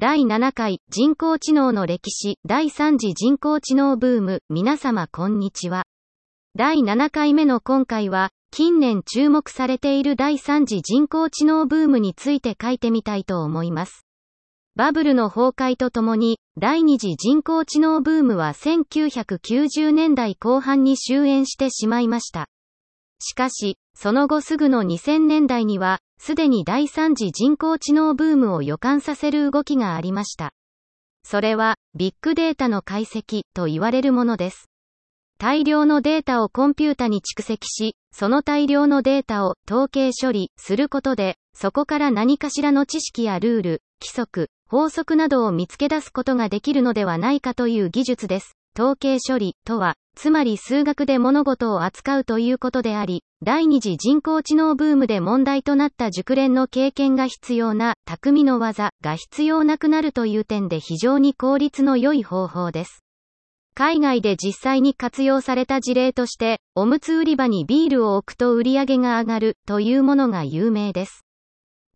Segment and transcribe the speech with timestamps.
[0.00, 5.84] 第7回人工知能の歴史第3次人工知能ブーム皆様こんにちは。
[6.54, 14.06] 第7回目の今回は近年注目されている第3次人工知能ブームについて書いてみたいと思います。
[14.74, 22.46] バブルの崩壊とともに第2次人工知能ブームは1990年代後半に終焉してしまいました。
[23.20, 30.52] しかし、その後すぐの2000年代には、すでに第3次人工知能ブームを予感させる動きがありました。
[31.22, 34.70] それは、ビッグデータの解析と言われるものです。
[35.38, 48.56] 大量のデータをコンピュータに蓄積し、その大量のデータを統計処理することで、そこから何かしらの知識やルール、規則、法則などを見つけ出すことができるのではないかという技術です。
[48.78, 63.02] 統計処理とは、つまり数学で物事を扱うということであり、第二次人工知能ブームで問題となった熟練の経験が必要な匠の技が必要なくなるという点で非常に効率の良い方法です。
[63.74, 71.24] 海外で実際に活用された事例として、おむつ売り場にビールを置くと売り上げが上がるというものが有名です。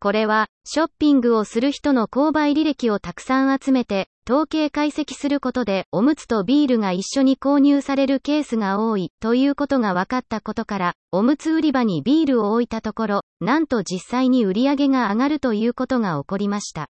[0.00, 16.88] これは、ショッピングをする人の購買履歴をたくさん集めて、統計解析することで、おむつとビールが一緒に購入されるケースが多い、ということが分かったことから、おむつ売り場にビールを置いたところ、なんと実際に売り上げが上がるということが起こりました。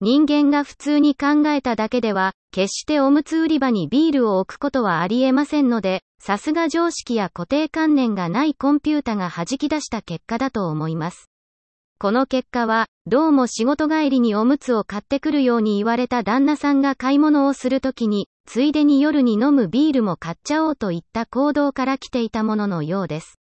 [0.00, 11.30] 人間が普通に考えただけでは、決しておむつ売り場にビールを置くことはありえませんので、さすが常識や固定観念がないコンピュータが弾き出した結果だと思います。
[11.98, 23.38] この結果は、どうも仕事帰りにおむつを買ってくるように言われた旦那さんが買い物をするときに、ついでに夜に飲むビールも買っちゃおうといった行動から来ていたもののようです。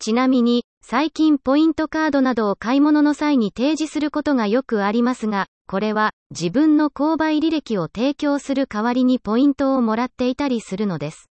[0.00, 11.30] ちなみに、最近ポイントカードなどを買い物の際に提示することがよくありますが、これは自分の購買履歴を提供する代わりにポイントをもらっていたりするのです。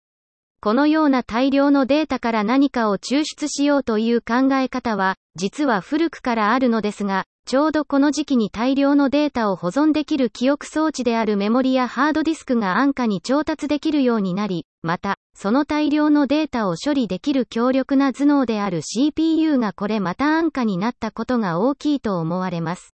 [0.66, 22.92] このような大量のデータから何かを抽出しようという考え方は、実は古くからあるのですが、ちょうどこの時期に大量のデータを保存できる記憶装置であるメモリやハードディスクが安価に調達できるようになり、また、その大量のデータを処理できる強力な頭脳である CPU がこれまた安価になったことが大きいと思われます。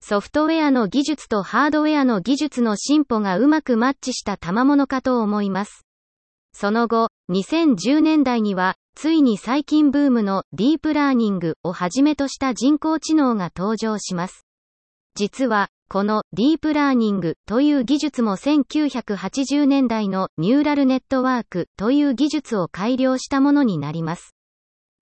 [0.00, 5.84] ソフトウェアの技術とハードウェアの技術の進歩がうまくマッチした賜物かと思います。
[6.54, 14.46] その後、2010年代には、ついに最近ブームのディープラーニングをはじめとした人工知能が登場します。
[15.16, 24.34] 実は、このディープラーニングという技術も1980年代のニューラルネットワークという技術を改良したものになります。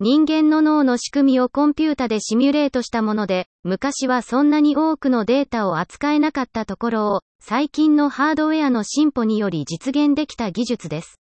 [0.01, 11.22] 人間の脳の仕組みをコンピュータでシミュレートしたもので、昔はそんなに多くのデータを扱えなかったところを、最近のハードウェアの進歩により実現できた技術です。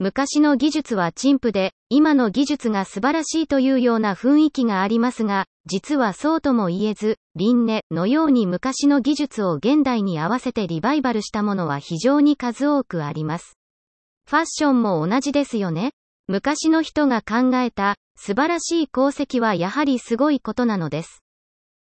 [0.00, 13.56] 昔の技術は陳腐で、今の技術が素晴らしいというような雰囲気がありますが、実はそうとも言えず、輪廻のように昔の技術を現代に合わせてリバイバルしたものは非常に数多くあります。
[14.28, 15.92] ファッションも同じですよね。
[16.26, 21.23] 昔の人が考えた素晴らしい功績はやはりすごいことなのです。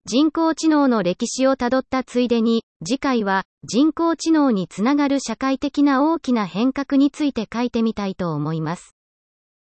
[0.09, 8.96] 人工知能の歴史をたどったついでに、次回は人工知能につながる社会的な大きな変革について書いてみたいと思います。